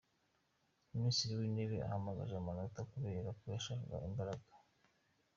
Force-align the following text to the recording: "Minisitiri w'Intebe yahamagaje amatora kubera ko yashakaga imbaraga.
"Minisitiri 0.93 1.33
w'Intebe 1.39 1.75
yahamagaje 1.81 2.33
amatora 2.37 2.89
kubera 2.91 3.29
ko 3.37 3.43
yashakaga 3.53 4.05
imbaraga. 4.09 4.47